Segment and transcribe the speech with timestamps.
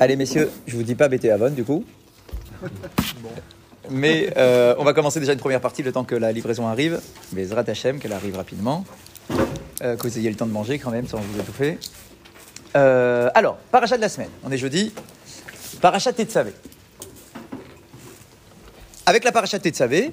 [0.00, 1.84] Allez, messieurs, je vous dis pas BT Avon du coup.
[3.90, 7.00] Mais euh, on va commencer déjà une première partie le temps que la livraison arrive.
[7.32, 8.84] Mais Zrat Hashem, qu'elle arrive rapidement.
[9.82, 11.78] Euh, que vous ayez le temps de manger quand même sans vous étouffer.
[12.76, 14.30] Euh, alors, parachat de la semaine.
[14.44, 14.92] On est jeudi.
[15.80, 16.52] Parachat Tetzavé.
[19.06, 20.12] Avec la parachat Tetzavé,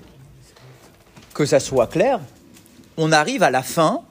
[1.34, 2.20] que ça soit clair,
[2.98, 4.02] on arrive à la fin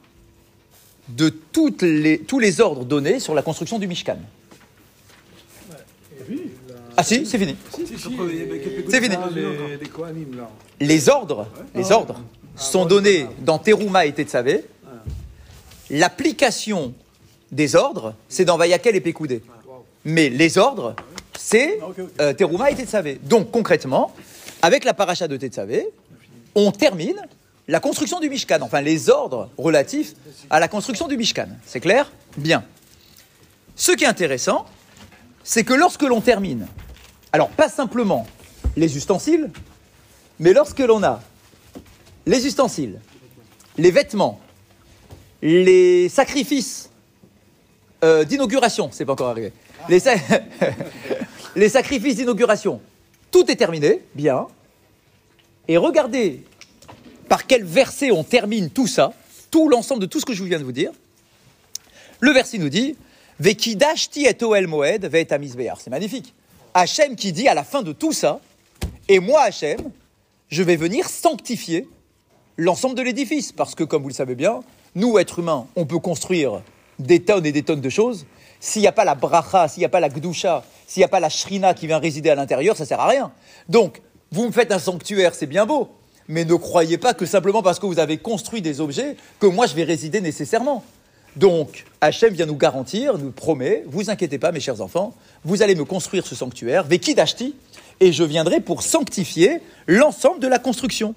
[1.08, 4.18] de toutes les, tous les ordres donnés sur la construction du Mishkan.
[7.00, 7.54] Ah si, c'est fini.
[8.90, 9.14] C'est fini.
[10.80, 12.20] Les ordres, les ordres
[12.56, 14.64] sont donnés dans Teruma et Tetzavé.
[15.90, 16.92] L'application
[17.52, 19.42] des ordres, c'est dans Vayakel et Pekoudé.
[20.04, 20.96] Mais les ordres,
[21.38, 21.78] c'est
[22.20, 23.20] euh, Teruma et Tetzavé.
[23.22, 24.12] Donc concrètement,
[24.60, 25.86] avec la paracha de Tetzavé,
[26.56, 27.22] on termine
[27.68, 30.14] la construction du Mishkan, enfin les ordres relatifs
[30.50, 31.46] à la construction du Mishkan.
[31.64, 32.10] C'est clair?
[32.36, 32.64] Bien.
[33.76, 34.66] Ce qui est intéressant,
[35.44, 36.66] c'est que lorsque l'on termine,
[37.38, 38.26] alors pas simplement
[38.76, 39.48] les ustensiles,
[40.40, 41.22] mais lorsque l'on a
[42.26, 42.98] les ustensiles,
[43.76, 44.40] les vêtements,
[45.40, 46.90] les sacrifices
[48.02, 49.52] euh, d'inauguration, c'est pas encore arrivé,
[49.88, 50.16] les, sa-
[51.54, 52.80] les sacrifices d'inauguration,
[53.30, 54.48] tout est terminé, bien.
[55.68, 56.42] Et regardez
[57.28, 59.12] par quel verset on termine tout ça,
[59.52, 60.90] tout l'ensemble de tout ce que je viens de vous dire.
[62.18, 62.96] Le verset nous dit
[63.38, 65.08] Vekidashti et Oel Moed.
[65.12, 66.34] C'est magnifique.
[66.78, 68.40] Hachem qui dit à la fin de tout ça,
[69.08, 69.90] et moi Hachem,
[70.48, 71.88] je vais venir sanctifier
[72.56, 73.50] l'ensemble de l'édifice.
[73.52, 74.60] Parce que, comme vous le savez bien,
[74.94, 76.62] nous, êtres humains, on peut construire
[76.98, 78.26] des tonnes et des tonnes de choses.
[78.60, 81.08] S'il n'y a pas la bracha, s'il n'y a pas la gdusha, s'il n'y a
[81.08, 83.32] pas la shrina qui vient résider à l'intérieur, ça sert à rien.
[83.68, 85.88] Donc, vous me faites un sanctuaire, c'est bien beau.
[86.28, 89.66] Mais ne croyez pas que simplement parce que vous avez construit des objets, que moi
[89.66, 90.84] je vais résider nécessairement.
[91.36, 95.14] Donc, Hachem vient nous garantir, nous promet, vous inquiétez pas, mes chers enfants,
[95.44, 97.54] vous allez me construire ce sanctuaire, Vekidashti,
[98.00, 101.14] et je viendrai pour sanctifier l'ensemble de la construction.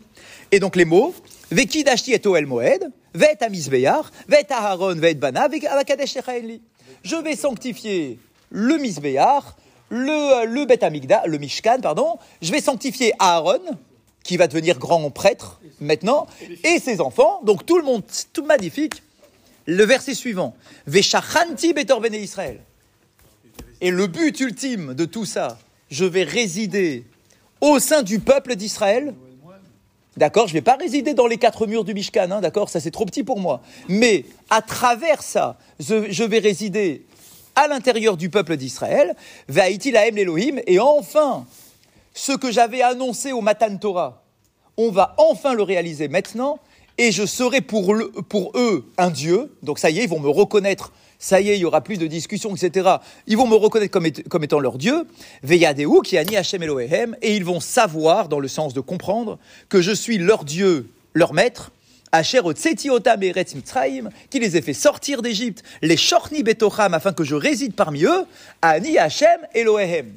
[0.52, 1.14] Et donc les mots,
[1.52, 6.18] Vekidashti et Oel Moed, Vet Amisbeyar, Vet Aharon, Vet Bana, Avakadesh.
[7.04, 8.20] Je vais sanctifier
[8.50, 9.58] le Misbeyar,
[9.90, 10.80] le, le Bet
[11.26, 12.18] le Mishkan, pardon.
[12.42, 13.60] Je vais sanctifier Aaron,
[14.24, 16.28] qui va devenir grand prêtre maintenant,
[16.64, 17.42] et ses enfants.
[17.44, 18.04] Donc tout le monde,
[18.34, 19.02] tout magnifique.
[19.66, 20.56] Le verset suivant,
[20.88, 22.60] Veshachanti Betor Israël.
[23.80, 25.58] Et le but ultime de tout ça,
[25.90, 27.06] je vais résider
[27.62, 29.14] au sein du peuple d'Israël.
[30.18, 32.80] D'accord Je ne vais pas résider dans les quatre murs du Mishkan, hein, d'accord Ça
[32.80, 33.62] c'est trop petit pour moi.
[33.88, 37.06] Mais à travers ça, je, je vais résider
[37.56, 39.16] à l'intérieur du peuple d'Israël.
[39.48, 40.60] Vaïti Lahem l'Elohim.
[40.68, 41.46] Et enfin,
[42.14, 44.24] ce que j'avais annoncé au Matan Torah,
[44.78, 46.60] on va enfin le réaliser maintenant.
[46.98, 49.52] Et je serai pour, eux un Dieu.
[49.64, 50.92] Donc ça y est, ils vont me reconnaître.
[51.20, 52.96] Ça y est, il y aura plus de discussions, etc.
[53.28, 55.04] Ils vont me reconnaître comme, étant- leur Dieu.
[55.44, 57.16] Veyadeu, qui a ni Hachem Elohehem.
[57.22, 59.38] Et ils vont savoir, dans le sens de comprendre,
[59.70, 61.72] que je suis leur Dieu, leur maître.
[62.12, 67.24] Asher Otsetiota Eretz Mitzrayim, qui les ai fait sortir d'Égypte, les Shorni Betocham, afin que
[67.24, 68.26] je réside parmi eux,
[68.62, 70.12] Ani Hachem Elohehem.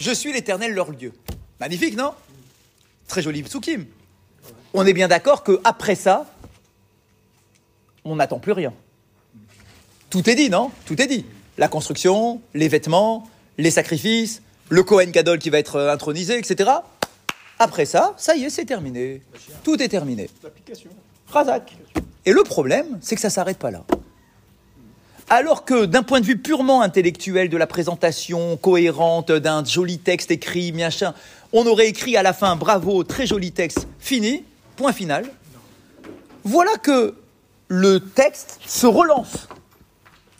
[0.00, 1.12] Je suis l'éternel leur Dieu.
[1.60, 2.12] Magnifique, non?
[3.06, 3.84] Très joli psukim.
[4.72, 6.26] On est bien d'accord que après ça,
[8.04, 8.72] on n'attend plus rien.
[10.08, 10.70] Tout est dit, non?
[10.86, 11.24] Tout est dit.
[11.58, 16.70] La construction, les vêtements, les sacrifices, le Kohen Gadol qui va être euh, intronisé, etc.
[17.58, 19.22] Après ça, ça y est, c'est terminé.
[19.62, 20.30] Tout est terminé.
[21.26, 21.76] Razak.
[22.24, 23.84] Et le problème, c'est que ça s'arrête pas là.
[25.32, 30.32] Alors que d'un point de vue purement intellectuel de la présentation cohérente d'un joli texte
[30.32, 30.74] écrit,
[31.52, 34.42] on aurait écrit à la fin bravo, très joli texte, fini,
[34.74, 35.30] point final.
[36.42, 37.14] Voilà que
[37.68, 39.46] le texte se relance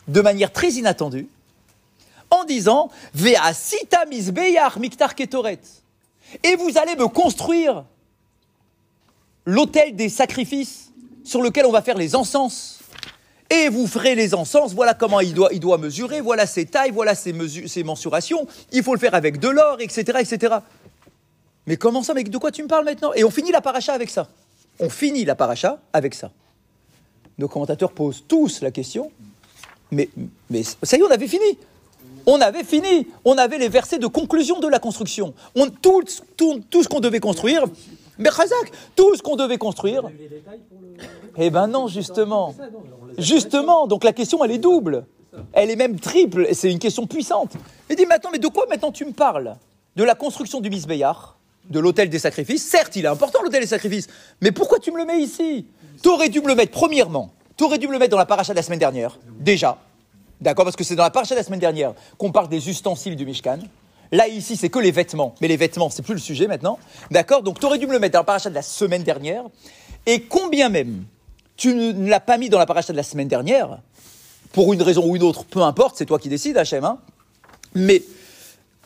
[0.09, 1.29] de manière très inattendue
[2.29, 5.61] en disant Ve'asita misbeyar miktar ketoret.
[6.43, 7.85] Et vous allez me construire
[9.45, 10.91] l'autel des sacrifices
[11.23, 12.80] sur lequel on va faire les encens.
[13.51, 16.91] Et vous ferez les encens, voilà comment il doit, il doit mesurer, voilà ses tailles,
[16.91, 17.33] voilà ses,
[17.83, 20.55] mensurations, il faut le faire avec de l'or, etc., etc.
[21.67, 23.11] Mais comment ça, mais de quoi tu me parles maintenant?
[23.13, 24.29] Et on finit la paracha avec ça.
[24.79, 26.31] On finit la paracha avec ça.
[27.37, 29.11] Nos commentateurs posent tous la question,
[29.91, 30.07] mais,
[30.49, 31.57] mais ça y est, on avait fini.
[32.25, 33.05] On avait fini.
[33.25, 35.33] On avait les versets de conclusion de la construction.
[35.55, 36.03] On, tout,
[36.37, 37.65] tout, tout ce qu'on devait construire,
[38.17, 40.03] mais Khazak, tout ce qu'on devait construire.
[41.37, 42.55] Eh ben non, justement.
[43.17, 45.05] Justement, donc la question, elle est double.
[45.53, 47.53] Elle est même triple, et c'est une question puissante.
[47.89, 49.55] Il dit, mais attends, mais de quoi maintenant tu me parles?
[49.95, 51.37] De la construction du Misbeyar,
[51.69, 52.65] de l'autel des sacrifices.
[52.67, 54.07] Certes, il est important l'autel des sacrifices,
[54.41, 55.65] mais pourquoi tu me le mets ici?
[56.01, 58.57] T'aurais dû me le mettre, premièrement, t'aurais dû me le mettre dans la paracha de
[58.57, 59.77] la semaine dernière, déjà.
[60.41, 60.65] D'accord?
[60.65, 63.25] Parce que c'est dans la paracha de la semaine dernière qu'on parle des ustensiles du
[63.25, 63.59] Mishkan.
[64.11, 65.35] Là, ici, c'est que les vêtements.
[65.39, 66.79] Mais les vêtements, c'est plus le sujet maintenant.
[67.11, 67.43] D'accord?
[67.43, 69.43] Donc, tu aurais dû me le mettre dans la paracha de la semaine dernière.
[70.05, 71.05] Et combien même
[71.61, 73.77] tu ne l'as pas mis dans la paracha de la semaine dernière,
[74.51, 76.83] pour une raison ou une autre, peu importe, c'est toi qui décides, Hachem.
[76.83, 76.97] Hein
[77.75, 78.01] Mais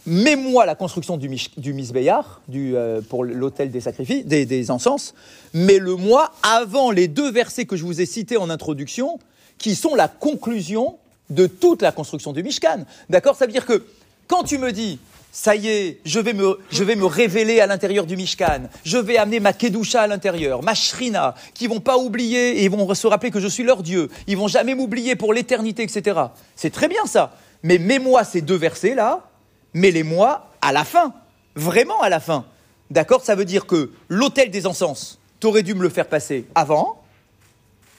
[0.06, 5.14] mets-moi la construction du, du Misbeyar, euh, pour l'autel des sacrifices, des, des encens,
[5.54, 9.20] mets-le-moi avant les deux versets que je vous ai cités en introduction,
[9.58, 10.98] qui sont la conclusion
[11.30, 12.84] de toute la construction du Mishkan.
[13.10, 13.38] D'accord?
[13.38, 13.86] Ça veut dire que
[14.28, 15.00] quand tu me dis,
[15.36, 19.52] ça y est, je vais me, révéler à l'intérieur du Mishkan, je vais amener ma
[19.52, 23.50] Kedusha à l'intérieur, ma Shrina, qui vont pas oublier et vont se rappeler que je
[23.50, 26.22] suis leur Dieu, ils vont jamais m'oublier pour l'éternité, etc.
[26.56, 27.36] C'est très bien ça.
[27.64, 29.28] Mais mets-moi ces deux versets-là,
[29.74, 31.14] mets-les-moi à la fin.
[31.56, 32.46] Vraiment à la fin.
[32.90, 33.22] D'accord?
[33.22, 37.04] Ça veut dire que l'autel des encens, t'aurais dû me le faire passer avant.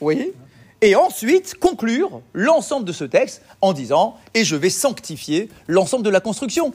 [0.01, 0.33] Oui
[0.81, 6.09] et ensuite conclure l'ensemble de ce texte en disant et je vais sanctifier l'ensemble de
[6.09, 6.73] la construction.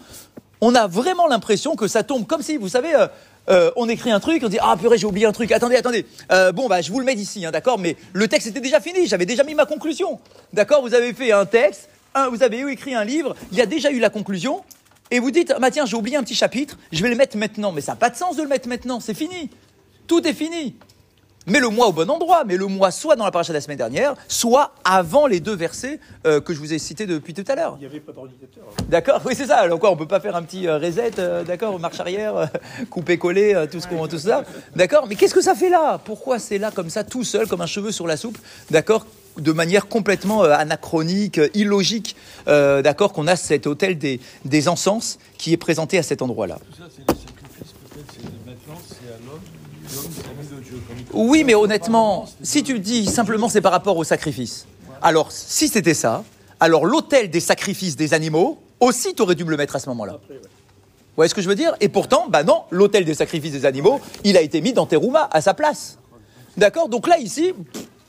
[0.64, 3.09] On a vraiment l'impression que ça tombe comme si, vous savez, euh,
[3.50, 6.06] euh, on écrit un truc, on dit ah purée j'ai oublié un truc, attendez attendez,
[6.31, 8.81] euh, bon bah je vous le mets ici, hein, d'accord, mais le texte était déjà
[8.81, 10.20] fini, j'avais déjà mis ma conclusion,
[10.53, 11.88] d'accord, vous avez fait un texte,
[12.31, 14.62] vous avez écrit un livre, il y a déjà eu la conclusion,
[15.11, 17.73] et vous dites bah tiens j'ai oublié un petit chapitre, je vais le mettre maintenant,
[17.73, 19.50] mais ça n'a pas de sens de le mettre maintenant, c'est fini,
[20.06, 20.76] tout est fini.
[21.46, 25.26] Mets-le-moi au bon endroit, mets-le-moi soit dans la paracha de la semaine dernière, soit avant
[25.26, 27.76] les deux versets euh, que je vous ai cités depuis tout à l'heure.
[27.78, 28.62] Il n'y avait pas d'ordinateur.
[28.88, 29.56] D'accord, oui c'est ça.
[29.56, 32.48] Alors quoi, on peut pas faire un petit euh, reset, euh, d'accord, marche arrière,
[32.90, 34.44] couper-coller, tout ce qu'on, tout ça,
[34.76, 35.06] d'accord.
[35.08, 35.98] Mais qu'est-ce que ça fait là?
[36.04, 38.38] Pourquoi c'est là comme ça, tout seul, comme un cheveu sur la soupe,
[38.70, 39.06] d'accord
[39.38, 42.16] de manière complètement anachronique, illogique,
[42.46, 46.58] d'accord, qu'on a cet hôtel des, des encens qui est présenté à cet endroit-là.
[46.70, 49.62] Tout ça, c'est les sacrifices, peut-être, c'est maintenant, c'est à l'homme.
[51.12, 54.67] Oui, mais honnêtement, si tu dis simplement c'est par rapport au sacrifice,
[55.00, 56.25] alors si c'était ça,
[56.61, 59.88] alors l'autel des sacrifices des animaux, aussi tu aurais dû me le mettre à ce
[59.88, 60.20] moment-là.
[60.29, 61.75] Vous voyez ce que je veux dire?
[61.81, 65.29] Et pourtant, bah non, l'autel des sacrifices des animaux, il a été mis dans Teruma
[65.31, 65.99] à sa place.
[66.56, 66.88] D'accord?
[66.88, 67.52] Donc là, ici,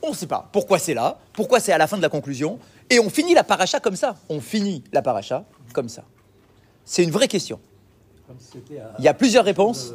[0.01, 2.59] on ne sait pas pourquoi c'est là, pourquoi c'est à la fin de la conclusion,
[2.89, 4.15] et on finit la paracha comme ça.
[4.29, 6.03] On finit la paracha comme ça.
[6.85, 7.59] C'est une vraie question.
[8.99, 9.93] Il y a plusieurs réponses.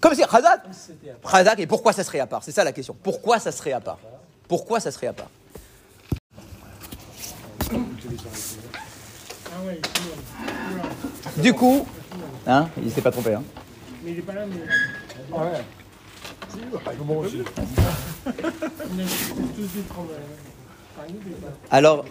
[0.00, 0.62] Comme si Khazak
[1.30, 2.42] Khazak, et pourquoi ça serait à part?
[2.42, 2.96] C'est ça la question.
[3.02, 3.98] Pourquoi ça serait à part?
[4.46, 5.30] Pourquoi ça serait à part?
[11.36, 11.86] Du coup,
[12.46, 13.34] hein, il s'est pas trompé.
[13.34, 13.42] Hein.
[14.02, 15.36] Mais il est pas là, mais.
[15.36, 15.64] Ouais.
[21.70, 22.04] Alors,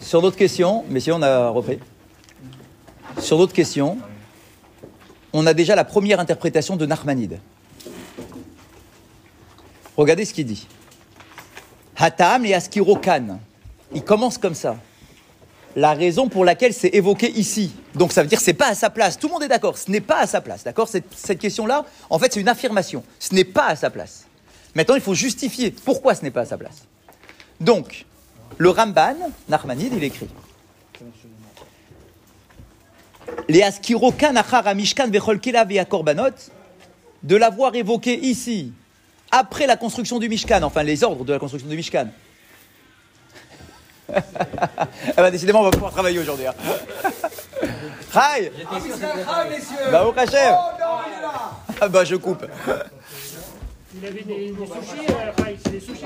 [0.00, 1.78] sur d'autres questions, mais si on a repris.
[3.18, 3.98] Sur d'autres questions,
[5.36, 7.38] on a déjà la première interprétation de Nachmanide.
[9.96, 10.66] Regardez ce qu'il dit.
[11.96, 13.38] Hatam et Askirokan.
[13.94, 14.76] Il commence comme ça.
[15.74, 17.72] La raison pour laquelle c'est évoqué ici.
[17.94, 19.18] Donc ça veut dire que c'est pas à sa place.
[19.18, 19.76] Tout le monde est d'accord.
[19.76, 20.64] Ce n'est pas à sa place.
[20.64, 20.88] D'accord?
[20.88, 23.04] Cette, question-là, en fait, c'est une affirmation.
[23.18, 24.26] Ce n'est pas à sa place.
[24.74, 26.84] Maintenant, il faut justifier pourquoi ce n'est pas à sa place.
[27.60, 28.06] Donc,
[28.56, 29.16] le Ramban,
[29.48, 30.28] Nachmanide, il écrit
[37.22, 38.72] de l'avoir évoqué ici,
[39.30, 42.08] après la construction du Mishkan, enfin les ordres de la construction du Mishkan.
[44.12, 44.20] ah
[45.16, 46.46] bah décidément, on va pouvoir travailler aujourd'hui.
[46.46, 46.54] Hein.
[48.12, 48.52] Chai
[49.90, 50.12] Bah au
[51.80, 52.46] Ah bah je coupe.
[53.98, 56.02] Il avait des, des sushis, euh, c'est des sushis.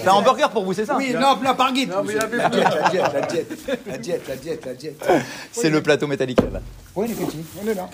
[0.00, 1.90] C'est un hamburger pour vous, c'est ça Oui, non, plat par guide.
[1.90, 3.48] La diète, la diète, la diète,
[3.86, 5.06] la diète, la diète, la diète.
[5.52, 6.60] C'est le plateau métallique là.
[6.94, 7.14] Oui,
[7.62, 7.88] on est là.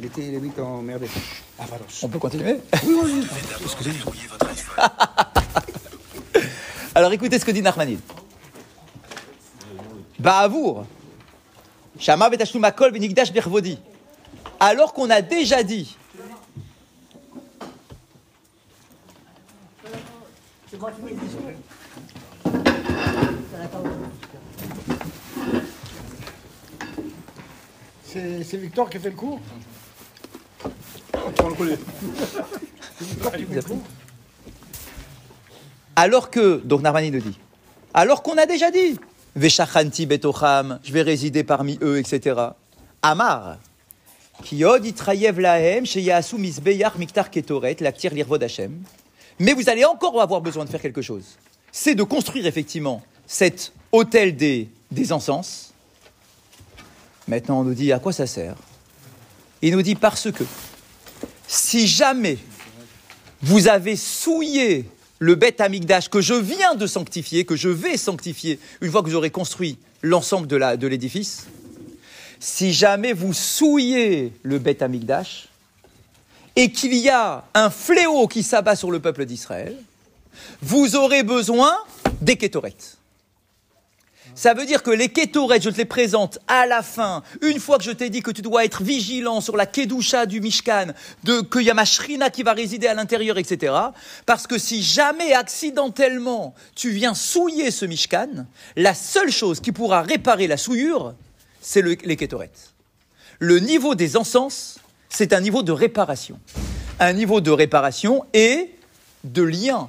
[0.00, 1.06] Il était les vite emmerdé.
[1.58, 1.84] Ah, pardon.
[2.02, 2.56] On peut continuer?
[2.84, 3.26] Oui, oui,
[3.62, 4.12] Excusez-moi.
[6.94, 8.00] Alors écoutez ce que dit Nachmanid.
[10.18, 10.84] Ba'avour.
[12.00, 13.78] Shama benigdash bervodi.
[14.58, 15.96] Alors qu'on a déjà dit
[28.04, 29.40] C'est Victor qui fait le coup
[35.96, 37.38] Alors que, donc Narmani nous dit,
[37.94, 38.98] alors qu'on a déjà dit,
[39.34, 42.40] Veshachanti betocham, je vais résider parmi eux, etc.
[43.02, 43.56] Amar,
[44.44, 48.82] Kiod itrayev lahem, sheyasu misbeyach miktar ketoret, laktir lirvod Hashem.
[49.38, 51.24] Mais vous allez encore avoir besoin de faire quelque chose.
[51.70, 54.68] C'est de construire effectivement cet hôtel des,
[55.10, 55.72] encens.
[57.28, 58.56] Maintenant, on nous dit à quoi ça sert?
[59.62, 60.44] Il nous dit parce que
[61.46, 62.38] si jamais
[63.42, 68.58] vous avez souillé le bête amigdash que je viens de sanctifier, que je vais sanctifier
[68.80, 71.46] une fois que j'aurai construit l'ensemble de l'édifice,
[72.40, 75.47] si jamais vous souillez le bête amigdash
[76.58, 79.76] et qu'il y a un fléau qui s'abat sur le peuple d'Israël,
[80.60, 81.72] vous aurez besoin
[82.20, 82.96] des kétorettes.
[84.34, 87.78] Ça veut dire que les kétorettes, je te les présente à la fin, une fois
[87.78, 90.88] que je t'ai dit que tu dois être vigilant sur la kedusha du Mishkan,
[91.24, 93.72] de, qu'il y a ma shrina qui va résider à l'intérieur, etc.
[94.26, 98.46] Parce que si jamais accidentellement tu viens souiller ce Mishkan,
[98.76, 101.14] la seule chose qui pourra réparer la souillure,
[101.60, 102.74] c'est le- les kétorettes.
[103.40, 106.38] Le niveau des encens, c'est un niveau de réparation.
[107.00, 108.74] Un niveau de réparation et
[109.24, 109.88] de lien.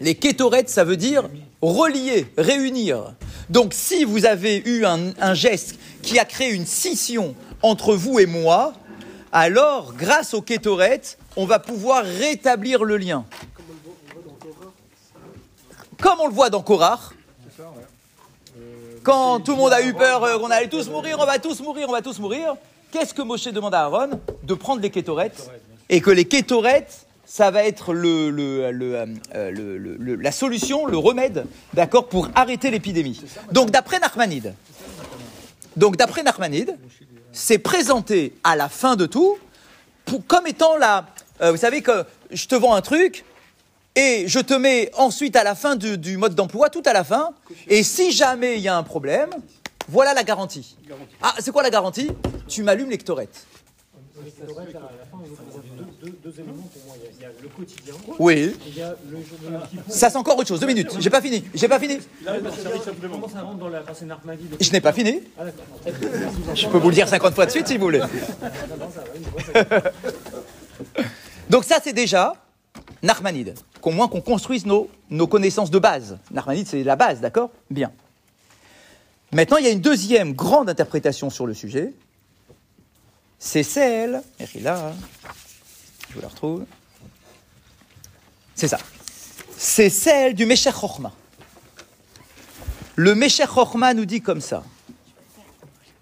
[0.00, 1.28] Les kétorettes, ça veut dire
[1.60, 3.14] relier, réunir.
[3.50, 8.26] Donc si vous avez eu un, geste qui a créé une scission entre vous et
[8.26, 8.72] moi,
[9.32, 13.24] alors grâce aux kétorettes, on va pouvoir rétablir le lien.
[16.00, 17.14] Comme on le voit dans Korach,
[19.02, 21.60] quand tout le monde a eu peur euh, qu'on allait tous mourir, on va tous
[21.60, 22.54] mourir, on va tous mourir,
[22.92, 24.10] qu'est-ce que Moshe demande à Aaron
[24.44, 25.50] De prendre les kétorettes
[25.88, 30.96] et que les kétorettes, ça va être le, le- le, euh, euh, la solution, le
[30.98, 33.20] remède, d'accord, pour arrêter l'épidémie.
[33.50, 34.54] Donc d'après Nachmanide,
[35.76, 36.76] donc d'après Nachmanide,
[37.32, 39.38] c'est présenté à la fin de tout
[40.04, 41.06] pour- comme étant la,
[41.40, 43.24] euh, vous savez que je te vends un truc,
[43.94, 47.04] et je te mets ensuite à la fin du, du mode d'emploi, tout à la
[47.04, 47.30] fin.
[47.68, 49.28] Et si jamais il y a un problème,
[49.88, 50.76] voilà la garantie.
[51.20, 52.10] Ah, c'est quoi la garantie?
[52.48, 53.46] Tu m'allumes les ktorettes.
[58.18, 58.54] Oui.
[59.88, 60.60] Ça, c'est encore autre chose.
[60.60, 60.96] Deux minutes.
[60.98, 61.44] J'ai pas fini.
[61.54, 61.98] J'ai pas fini.
[64.60, 65.22] Je n'ai pas fini.
[66.54, 68.00] Je peux vous le dire 50 fois de suite si vous voulez.
[71.50, 72.34] Donc ça, c'est déjà
[73.02, 73.54] Narmanide.
[73.80, 76.18] Qu'au moins qu'on construise nos, nos connaissances de base.
[76.30, 77.50] Narmanide, c'est la base, d'accord?
[77.70, 77.90] Bien.
[79.32, 81.94] Maintenant, il y a une deuxième grande interprétation sur le sujet.
[83.38, 84.22] C'est celle...
[84.60, 84.92] Là.
[86.08, 86.66] Je vous la retrouve.
[88.54, 88.78] C'est ça.
[89.56, 91.12] C'est celle du Meshech Chochma.
[92.94, 94.62] Le Meshech Chochma nous dit comme ça.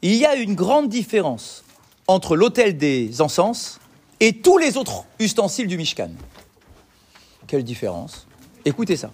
[0.02, 1.62] Il y a une grande différence
[2.08, 3.78] entre l'autel des encens
[4.18, 6.10] et tous les autres ustensiles du Mishkan.
[7.46, 8.26] Quelle différence
[8.64, 9.12] Écoutez ça.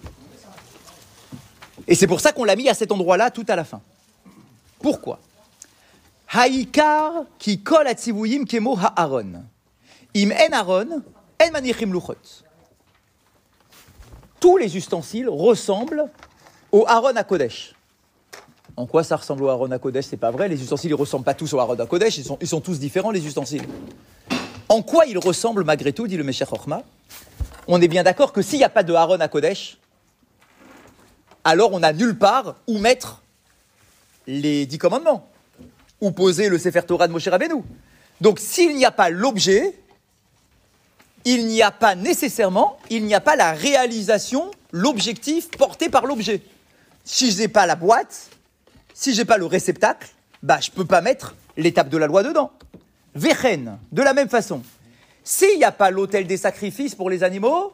[1.87, 3.81] Et c'est pour ça qu'on l'a mis à cet endroit-là tout à la fin.
[4.87, 5.19] Pourquoi
[6.31, 9.43] Haïkar qui kol atzivuyim kemo ha'aron.
[10.15, 11.03] Im en aron,
[11.43, 12.45] en manichim luchot.
[14.39, 16.05] Tous les ustensiles ressemblent
[16.71, 17.73] au Aaron à Kodesh.
[18.77, 20.47] En quoi ça ressemble au Aaron à Kodesh C'est pas vrai.
[20.47, 22.19] Les ustensiles, ils ressemblent pas tous au Aaron à Kodesh.
[22.19, 23.67] Ils sont, tous différents, les ustensiles.
[24.69, 26.83] En quoi ils ressemblent malgré tout, dit le Meshach Chochma
[27.67, 29.79] On est bien d'accord que s'il n'y a pas de Aaron à Kodesh,
[31.43, 33.21] alors on n'a nulle part où mettre
[34.27, 35.27] les dix commandements,
[36.01, 37.63] ou poser le Sefer Torah de Moshe Rabbeinu.
[38.21, 39.73] Donc s'il n'y a pas l'objet,
[41.25, 46.41] il n'y a pas nécessairement, il n'y a pas la réalisation, l'objectif porté par l'objet.
[47.03, 48.29] Si je n'ai pas la boîte,
[48.93, 50.09] si j'ai pas le réceptacle,
[50.43, 52.51] bah je peux pas mettre l'étape de la loi dedans.
[53.15, 54.61] Vechen, de la même façon.
[55.23, 57.73] S'il n'y a pas l'autel des sacrifices pour les animaux,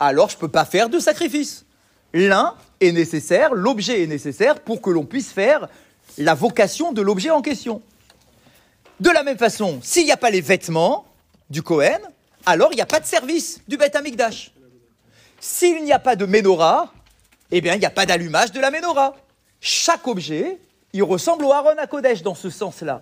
[0.00, 1.64] alors je peux pas faire de sacrifice.
[2.12, 5.68] L'un est nécessaire, l'objet est nécessaire pour que l'on puisse faire
[6.18, 7.82] la vocation de l'objet en question.
[9.00, 11.04] De la même façon, s'il n'y a pas les vêtements
[11.50, 12.00] du Kohen,
[12.46, 14.52] alors il n'y a pas de service du Beth Amikdash.
[15.40, 16.92] S'il n'y a pas de menorah,
[17.50, 19.14] eh bien il n'y a pas d'allumage de la menorah.
[19.60, 20.58] Chaque objet,
[20.92, 23.00] il ressemble au Aaron à Kodesh dans ce sens-là.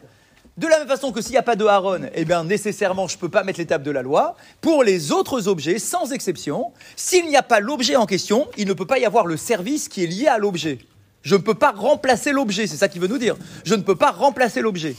[0.57, 3.17] De la même façon que s'il n'y a pas de Aaron, eh bien nécessairement je
[3.17, 4.37] ne peux pas mettre l'étape de la loi.
[4.61, 8.73] Pour les autres objets, sans exception, s'il n'y a pas l'objet en question, il ne
[8.73, 10.79] peut pas y avoir le service qui est lié à l'objet.
[11.23, 13.37] Je ne peux pas remplacer l'objet, c'est ça qu'il veut nous dire.
[13.65, 14.97] Je ne peux pas remplacer l'objet.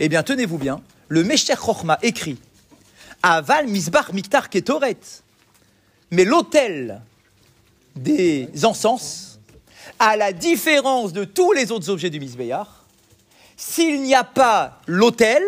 [0.00, 2.38] Eh bien, tenez-vous bien, le Meshech Chochma écrit
[3.22, 4.98] Aval Misbach Miktar Ketoret.
[6.10, 7.00] Mais l'autel
[7.94, 9.38] des encens,
[9.98, 12.66] à la différence de tous les autres objets du Misbéach,
[13.56, 15.42] s'il n'y a pas l'autel,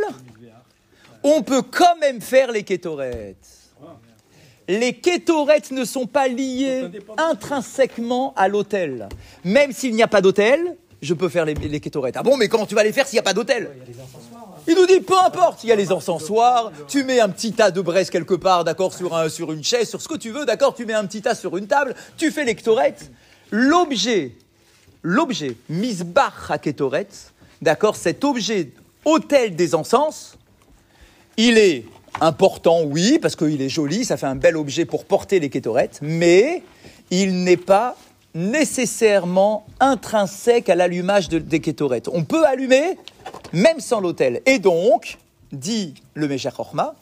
[1.23, 3.54] on peut quand même faire les kétorettes.
[4.69, 9.09] Les kétorettes ne sont pas liées intrinsèquement à l'autel.
[9.45, 12.17] Même s'il n'y a pas d'autel, je peux faire les, les kétorettes.
[12.17, 13.71] Ah bon, mais comment tu vas les faire s'il n'y a pas d'autel
[14.67, 17.71] Il nous dit, peu importe, il y a les encensoirs, tu mets un petit tas
[17.71, 20.47] de braise quelque part, d'accord, sur, un, sur une chaise, sur ce que tu veux,
[20.47, 23.11] d'accord, tu mets un petit tas sur une table, tu fais les kétorettes.
[23.51, 24.33] L'objet,
[25.03, 26.59] l'objet, misbach à
[27.61, 28.71] d'accord, cet objet,
[29.05, 30.39] autel des encens,
[31.37, 31.85] il est
[32.21, 35.99] Important, oui, parce qu'il est joli, ça fait un bel objet pour porter les kétorettes,
[36.01, 36.63] mais
[37.11, 37.97] il n'est pas
[38.35, 42.09] nécessairement intrinsèque à l'allumage de- des kétorettes.
[42.13, 42.97] On peut allumer
[43.53, 44.43] même sans l'autel.
[44.47, 45.19] Et donc,
[45.53, 46.29] dit le
[46.59, 46.95] Horma,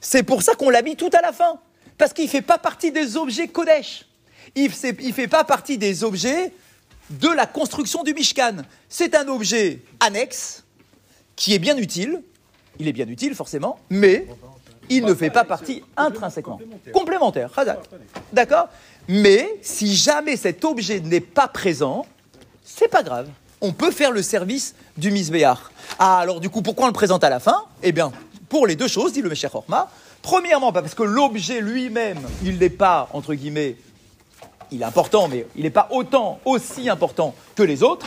[0.00, 1.58] c'est pour ça qu'on l'a mis tout à la fin.
[1.98, 4.06] Parce qu'il ne fait pas partie des objets Kodesh.
[4.54, 6.52] Il ne fait pas partie des objets
[7.10, 8.58] de la construction du Mishkan.
[8.88, 10.64] C'est un objet annexe
[11.36, 12.22] qui est bien utile.
[12.78, 14.26] Il est bien utile, forcément, mais
[14.90, 16.60] il ne fait pas partie intrinsèquement.
[16.92, 17.50] Complémentaire.
[18.32, 18.68] D'accord?
[19.08, 22.06] Mais si jamais cet objet n'est pas présent,
[22.64, 23.28] c'est pas grave.
[23.60, 25.58] On peut faire le service du misbéach.
[25.98, 27.64] Ah, alors du coup, pourquoi on le présente à la fin?
[27.82, 28.12] Eh bien,
[28.48, 29.90] pour les deux choses, dit le Meshach Horma.
[30.22, 33.76] Premièrement, parce que l'objet lui-même, il n'est pas, entre guillemets,
[34.70, 38.06] il est important, mais il n'est pas autant, aussi important que les autres,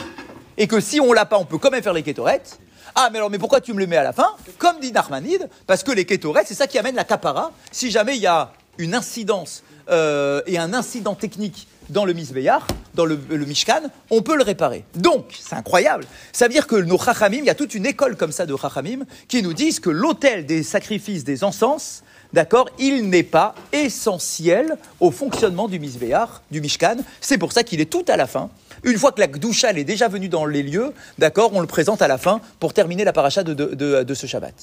[0.56, 2.58] et que si on l'a pas, on peut quand même faire les kétorettes.
[2.94, 5.48] Ah, mais alors, mais pourquoi tu me le mets à la fin Comme dit Narmanide,
[5.66, 7.52] parce que les kétorettes, c'est ça qui amène la capara.
[7.70, 12.66] Si jamais il y a une incidence euh, et un incident technique dans le misbeyar,
[12.94, 14.84] dans le, mishkan, on peut le réparer.
[14.94, 16.04] Donc, c'est incroyable.
[16.32, 18.56] Ça veut dire que nos chachamim, il y a toute une école comme ça de
[18.56, 24.78] chachamim qui nous disent que l'autel des sacrifices, des encens, D'accord Il n'est pas essentiel
[25.00, 26.96] au fonctionnement du misbéar, du mishkan.
[27.20, 28.48] C'est pour ça qu'il est tout à la fin.
[28.84, 29.28] Une fois que la
[29.68, 32.74] elle est déjà venue dans les lieux, d'accord, on le présente à la fin pour
[32.74, 34.54] terminer la paracha de ce Shabbat.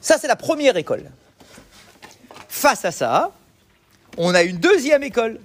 [0.00, 1.10] Ça, c'est la première école.
[2.48, 3.32] Face à ça,
[4.16, 5.40] on a une deuxième école,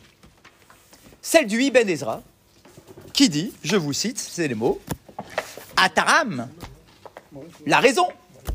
[1.21, 2.21] celle du Ibn Ezra,
[3.13, 4.81] qui dit, je vous cite, c'est les mots,
[5.77, 6.49] Ataram,
[7.65, 8.07] la raison.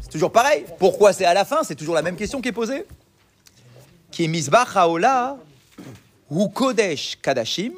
[0.02, 0.64] C'est toujours pareil.
[0.78, 1.62] Pourquoi c'est à la fin?
[1.62, 2.86] C'est toujours la même question qui est posée.
[4.10, 5.36] Qui est misbach haola
[6.30, 7.72] ou kodesh kadashim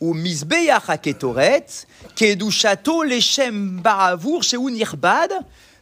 [0.00, 5.32] ou misbeach haketoret kedushato leshem baravur sheu nirbad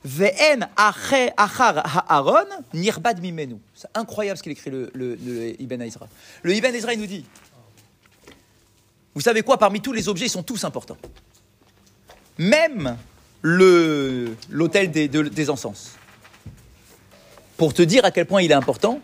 [0.04, 3.56] ve'en achar haaron nirbad mimenu.
[3.74, 6.08] C'est incroyable ce qu'il écrit le, Ibn Ezra.
[6.42, 7.24] Le Ibn Ezra il nous dit
[9.14, 10.98] vous savez quoi Parmi tous les objets, ils sont tous importants.
[12.36, 12.98] Même
[13.40, 15.92] l'autel des, de- des encens.
[17.56, 19.00] Pour te dire à quel point il est important,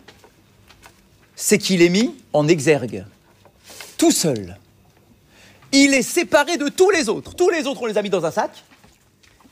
[1.35, 3.07] c'est qu'il est mis en exergue,
[3.97, 4.59] tout seul.
[5.73, 7.35] Il est séparé de tous les autres.
[7.35, 8.51] Tous les autres, on les a mis dans un sac,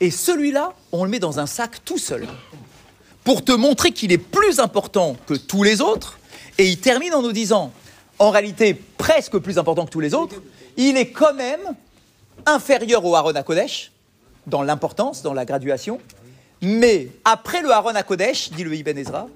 [0.01, 2.27] et celui-là, on le met dans un sac tout seul.
[3.25, 6.19] Pour te montrer qu'il est plus important que tous les autres,
[6.59, 7.73] et il termine en nous disant,
[8.19, 10.43] en réalité presque plus important que tous les autres,
[10.77, 11.61] il est quand même
[12.47, 13.93] inférieur au Aaron à Kodesh,
[14.47, 16.01] dans l'importance, dans la graduation.
[16.63, 19.29] Mais après le Aaron à Kodesh, dit le Ibn Ezra,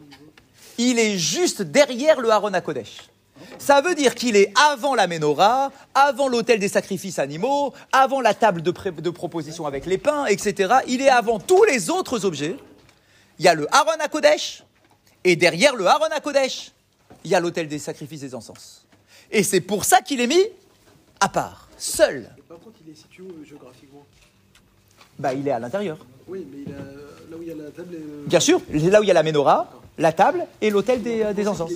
[0.77, 3.09] il est juste derrière le Aaron à Kodesh.
[3.59, 8.35] Ça veut dire qu'il est avant la menorah, avant l'autel des sacrifices animaux, avant la
[8.35, 10.75] table de, proposition avec les pains, etc.
[10.87, 12.57] Il est avant tous les autres objets.
[13.39, 14.63] Il y a le Aaron à Kodesh,
[15.25, 16.73] et derrière le Aaron à Kodesh,
[17.25, 18.85] il y a l'autel des sacrifices des encens.
[19.31, 20.45] Et c'est pour ça qu'il est mis
[21.21, 22.31] à part, seul.
[22.49, 24.05] Par contre, il est situé où, euh, géographiquement?
[25.19, 25.99] Bah, il est à l'intérieur.
[26.29, 26.79] Oui, mais il a,
[27.31, 27.95] là où il y a la table.
[27.95, 31.03] et le- Bien sûr, là où il y a la menorah, la table et l'autel
[31.03, 31.71] des, euh, des encens.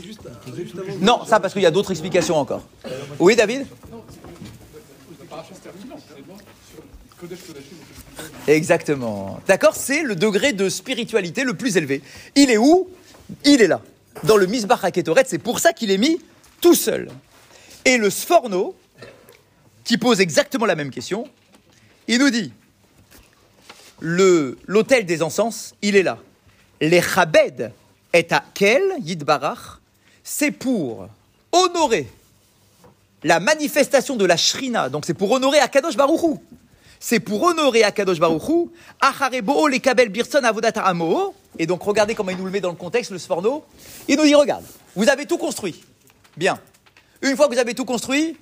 [1.00, 2.62] Non, ça parce qu'il y a d'autres explications encore.
[3.18, 3.66] Oui, David?
[8.46, 9.40] Exactement.
[9.46, 12.02] D'accord C'est le degré de spiritualité le plus élevé.
[12.34, 12.88] Il est où?
[13.44, 13.80] Il est là.
[14.24, 16.20] Dans le Misbach HaKetoret, c'est pour ça qu'il est mis
[16.60, 17.08] tout seul.
[17.84, 18.74] Et le Sforno,
[19.84, 21.24] qui pose exactement la même question,
[22.08, 22.52] il nous dit
[24.00, 26.18] le- l'autel des encens, il est là.
[26.80, 27.72] Les Chabed
[28.12, 29.80] est à quel Yidbarach
[30.22, 31.08] C'est pour
[31.52, 32.08] honorer
[33.24, 34.88] la manifestation de la Shrina.
[34.88, 36.40] Donc c'est pour honorer Akadosh Baruchou.
[37.00, 38.70] C'est pour honorer Akadosh Baruchou.
[39.00, 41.34] Acharebo le kabel birson avodat ha'amo.
[41.58, 43.64] Et donc regardez comment il nous le met dans le contexte, le Sforno.
[44.06, 45.82] Il nous dit regarde, vous avez tout construit.
[46.36, 46.58] Bien.
[47.22, 48.36] Une fois que vous avez tout construit,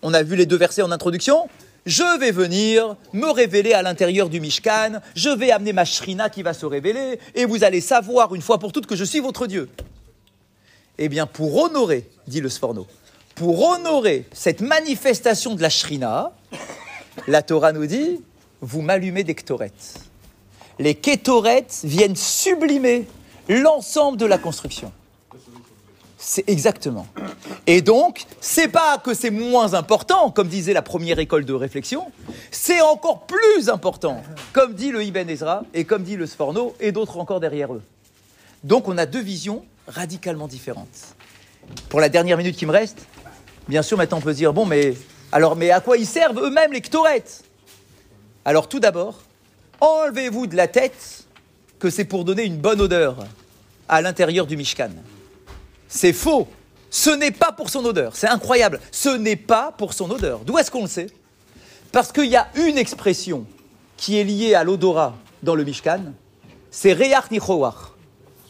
[0.00, 1.48] on a vu les deux versets en introduction.
[1.84, 5.00] Je vais venir me révéler à l'intérieur du Mishkan.
[5.16, 7.18] Je vais amener ma Shrina qui va se révéler.
[7.34, 9.68] Et vous allez savoir une fois pour toutes que je suis votre Dieu.
[10.98, 12.86] Eh bien, pour honorer, dit le Sforno,
[13.34, 16.32] pour honorer cette manifestation de la Shrina,
[17.26, 18.20] la Torah nous dit
[18.60, 19.98] vous m'allumez des ktorettes.
[20.78, 23.06] Les kétorettes viennent sublimer
[23.48, 24.92] l'ensemble de la construction.
[26.24, 27.08] C'est exactement.
[27.66, 32.12] Et donc, c'est pas que c'est moins important, comme disait la première école de réflexion,
[32.52, 36.92] c'est encore plus important, comme dit le Ibn Ezra et comme dit le Sforno et
[36.92, 37.82] d'autres encore derrière eux.
[38.62, 41.16] Donc, on a deux visions radicalement différentes.
[41.88, 43.04] Pour la dernière minute qui me reste,
[43.66, 44.94] bien sûr, maintenant on peut se dire bon, mais
[45.32, 47.42] alors, mais à quoi ils servent eux-mêmes les ktorettes?
[48.44, 49.18] Alors, tout d'abord,
[49.80, 51.24] enlevez-vous de la tête
[51.80, 53.16] que c'est pour donner une bonne odeur
[53.88, 54.90] à l'intérieur du Mishkan.
[55.94, 56.48] C'est faux.
[56.90, 58.16] Ce n'est pas pour son odeur.
[58.16, 58.80] C'est incroyable.
[58.90, 60.40] Ce n'est pas pour son odeur.
[60.40, 61.08] D'où est-ce qu'on le sait?
[61.92, 63.44] Parce qu'il y a une expression
[63.98, 66.00] qui est liée à l'odorat dans le Mishkan.
[66.70, 67.92] C'est Reyach Nichowach.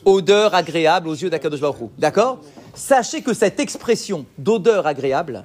[0.05, 1.61] Odeur agréable aux yeux d'Akadosh.
[1.99, 2.41] D'accord?
[2.75, 5.45] Sachez que cette expression d'odeur agréable,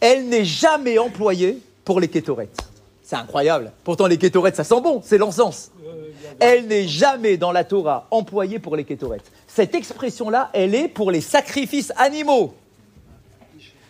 [0.00, 2.60] elle n'est jamais employée pour les kétorettes.
[3.02, 3.72] C'est incroyable.
[3.84, 5.70] Pourtant, les kétorettes, ça sent bon, c'est l'encens.
[6.40, 9.30] Elle n'est jamais dans la Torah employée pour les kétorettes.
[9.58, 12.54] Cette expression-là, elle est pour les sacrifices animaux.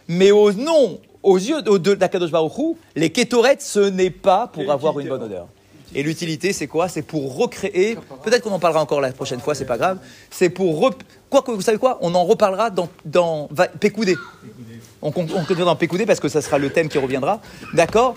[0.08, 4.46] Mais au nom, aux yeux de- de d'Akadosh Baruch Hu, les kétorettes, ce n'est pas
[4.46, 5.46] pour avoir une bonne odeur.
[5.94, 6.88] Et l'utilité, c'est quoi?
[6.88, 7.98] C'est pour recréer.
[8.24, 9.98] Peut-être qu'on en parlera encore la prochaine fois, c'est pas grave.
[10.30, 10.80] C'est pour.
[10.80, 11.98] rep- Quoi que vous savez quoi?
[12.00, 14.16] On en reparlera dans, dans Pécoudé.
[15.02, 17.42] On, con- on continue dans Pécoudé parce que ça sera le thème qui reviendra.
[17.74, 18.14] D'accord?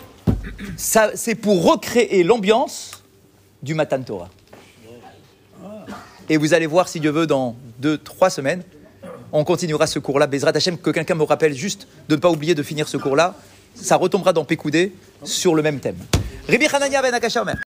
[0.77, 3.03] Ça, C'est pour recréer l'ambiance
[3.61, 4.29] du Matan Torah.
[6.31, 8.63] Et vous allez voir, si Dieu veut, dans deux, trois semaines,
[9.33, 10.27] on continuera ce cours-là.
[10.27, 13.35] Bezrat Hashem, que quelqu'un me rappelle juste de ne pas oublier de finir ce cours-là.
[13.75, 14.93] Ça retombera dans Pécoudé
[15.25, 15.97] sur le même thème.